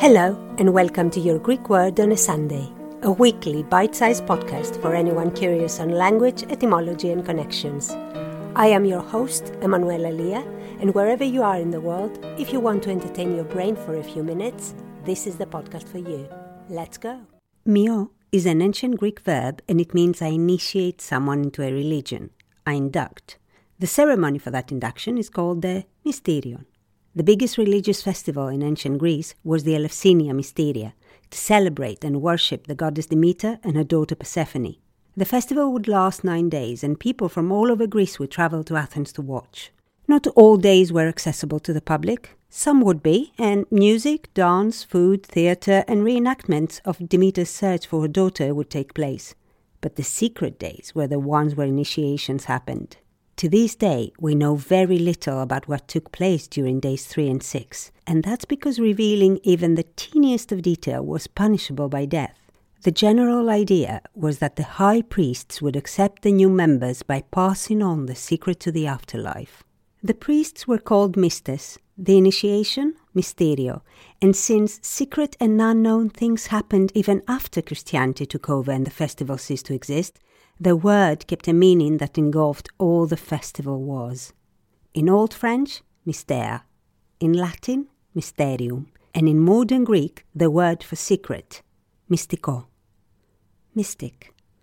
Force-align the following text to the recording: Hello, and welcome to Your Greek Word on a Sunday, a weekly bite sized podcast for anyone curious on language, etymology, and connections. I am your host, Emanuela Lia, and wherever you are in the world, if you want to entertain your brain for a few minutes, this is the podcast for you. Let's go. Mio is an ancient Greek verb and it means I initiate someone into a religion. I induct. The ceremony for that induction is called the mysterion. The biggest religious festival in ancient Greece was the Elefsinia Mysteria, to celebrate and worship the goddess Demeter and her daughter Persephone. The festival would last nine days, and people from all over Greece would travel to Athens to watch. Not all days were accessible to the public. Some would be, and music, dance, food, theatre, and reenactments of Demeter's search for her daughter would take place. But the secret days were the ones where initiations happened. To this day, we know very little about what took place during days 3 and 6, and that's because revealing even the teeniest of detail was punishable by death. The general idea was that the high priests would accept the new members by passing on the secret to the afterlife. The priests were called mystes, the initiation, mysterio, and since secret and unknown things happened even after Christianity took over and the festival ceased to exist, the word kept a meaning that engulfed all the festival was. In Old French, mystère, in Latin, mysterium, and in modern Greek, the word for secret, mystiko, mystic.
Hello, 0.00 0.34
and 0.56 0.72
welcome 0.72 1.10
to 1.10 1.20
Your 1.20 1.38
Greek 1.38 1.68
Word 1.68 2.00
on 2.00 2.10
a 2.10 2.16
Sunday, 2.16 2.72
a 3.02 3.12
weekly 3.12 3.62
bite 3.64 3.94
sized 3.94 4.24
podcast 4.24 4.80
for 4.80 4.94
anyone 4.94 5.30
curious 5.30 5.78
on 5.78 5.90
language, 5.90 6.42
etymology, 6.44 7.10
and 7.10 7.22
connections. 7.22 7.90
I 8.56 8.68
am 8.68 8.86
your 8.86 9.02
host, 9.02 9.52
Emanuela 9.60 10.08
Lia, 10.08 10.40
and 10.80 10.94
wherever 10.94 11.22
you 11.22 11.42
are 11.42 11.60
in 11.60 11.70
the 11.70 11.82
world, 11.82 12.18
if 12.38 12.50
you 12.50 12.60
want 12.60 12.82
to 12.84 12.90
entertain 12.90 13.36
your 13.36 13.44
brain 13.44 13.76
for 13.76 13.94
a 13.94 14.02
few 14.02 14.22
minutes, 14.22 14.74
this 15.04 15.26
is 15.26 15.36
the 15.36 15.44
podcast 15.44 15.86
for 15.86 15.98
you. 15.98 16.26
Let's 16.70 16.96
go. 16.96 17.20
Mio 17.66 18.10
is 18.32 18.46
an 18.46 18.62
ancient 18.62 18.98
Greek 18.98 19.20
verb 19.20 19.60
and 19.68 19.82
it 19.82 19.92
means 19.92 20.22
I 20.22 20.28
initiate 20.28 21.02
someone 21.02 21.42
into 21.42 21.62
a 21.62 21.70
religion. 21.70 22.30
I 22.66 22.72
induct. 22.72 23.36
The 23.78 23.86
ceremony 23.86 24.38
for 24.38 24.50
that 24.50 24.72
induction 24.72 25.18
is 25.18 25.28
called 25.28 25.60
the 25.60 25.84
mysterion. 26.06 26.64
The 27.12 27.24
biggest 27.24 27.58
religious 27.58 28.02
festival 28.02 28.46
in 28.46 28.62
ancient 28.62 28.98
Greece 28.98 29.34
was 29.42 29.64
the 29.64 29.74
Elefsinia 29.74 30.32
Mysteria, 30.32 30.94
to 31.30 31.38
celebrate 31.38 32.04
and 32.04 32.22
worship 32.22 32.68
the 32.68 32.76
goddess 32.76 33.06
Demeter 33.06 33.58
and 33.64 33.76
her 33.76 33.82
daughter 33.82 34.14
Persephone. 34.14 34.76
The 35.16 35.24
festival 35.24 35.72
would 35.72 35.88
last 35.88 36.22
nine 36.22 36.48
days, 36.48 36.84
and 36.84 37.00
people 37.00 37.28
from 37.28 37.50
all 37.50 37.72
over 37.72 37.88
Greece 37.88 38.20
would 38.20 38.30
travel 38.30 38.62
to 38.62 38.76
Athens 38.76 39.12
to 39.14 39.22
watch. 39.22 39.72
Not 40.06 40.28
all 40.28 40.56
days 40.56 40.92
were 40.92 41.08
accessible 41.08 41.58
to 41.60 41.72
the 41.72 41.80
public. 41.80 42.36
Some 42.48 42.80
would 42.82 43.02
be, 43.02 43.32
and 43.36 43.66
music, 43.72 44.32
dance, 44.34 44.84
food, 44.84 45.26
theatre, 45.26 45.84
and 45.88 46.04
reenactments 46.04 46.80
of 46.84 47.08
Demeter's 47.08 47.50
search 47.50 47.88
for 47.88 48.02
her 48.02 48.08
daughter 48.08 48.54
would 48.54 48.70
take 48.70 48.94
place. 48.94 49.34
But 49.80 49.96
the 49.96 50.04
secret 50.04 50.60
days 50.60 50.92
were 50.94 51.08
the 51.08 51.18
ones 51.18 51.56
where 51.56 51.66
initiations 51.66 52.44
happened. 52.44 52.98
To 53.40 53.48
this 53.48 53.74
day, 53.74 54.12
we 54.20 54.34
know 54.34 54.54
very 54.54 54.98
little 54.98 55.40
about 55.40 55.66
what 55.66 55.88
took 55.88 56.12
place 56.12 56.46
during 56.46 56.78
days 56.78 57.06
3 57.06 57.26
and 57.30 57.42
6, 57.42 57.90
and 58.06 58.22
that's 58.22 58.44
because 58.44 58.78
revealing 58.78 59.40
even 59.42 59.76
the 59.76 59.86
teeniest 59.96 60.52
of 60.52 60.60
detail 60.60 61.02
was 61.02 61.26
punishable 61.26 61.88
by 61.88 62.04
death. 62.04 62.36
The 62.82 62.90
general 62.90 63.48
idea 63.48 64.02
was 64.14 64.40
that 64.40 64.56
the 64.56 64.76
high 64.76 65.00
priests 65.00 65.62
would 65.62 65.74
accept 65.74 66.20
the 66.20 66.32
new 66.32 66.50
members 66.50 67.02
by 67.02 67.22
passing 67.30 67.82
on 67.82 68.04
the 68.04 68.14
secret 68.14 68.60
to 68.60 68.70
the 68.70 68.86
afterlife. 68.86 69.62
The 70.02 70.12
priests 70.12 70.68
were 70.68 70.76
called 70.76 71.16
mystes, 71.16 71.78
the 71.96 72.18
initiation, 72.18 72.94
mysterio, 73.14 73.82
and 74.22 74.34
since 74.34 74.78
secret 74.82 75.36
and 75.40 75.60
unknown 75.60 76.10
things 76.10 76.46
happened 76.46 76.92
even 76.94 77.22
after 77.26 77.62
Christianity 77.62 78.26
took 78.26 78.48
over 78.48 78.70
and 78.70 78.86
the 78.86 78.90
festival 78.90 79.38
ceased 79.38 79.66
to 79.66 79.74
exist, 79.74 80.18
the 80.58 80.76
word 80.76 81.26
kept 81.26 81.48
a 81.48 81.52
meaning 81.52 81.96
that 81.98 82.18
engulfed 82.18 82.68
all 82.78 83.06
the 83.06 83.16
festival 83.16 83.82
was. 83.82 84.32
In 84.94 85.08
Old 85.08 85.32
French, 85.32 85.82
mystère, 86.06 86.62
in 87.18 87.32
Latin, 87.32 87.88
mysterium, 88.14 88.88
and 89.14 89.28
in 89.28 89.40
modern 89.40 89.84
Greek, 89.84 90.24
the 90.34 90.50
word 90.50 90.82
for 90.82 90.96
secret, 90.96 91.62
mystiko, 92.10 92.66
mystic. 93.74 94.32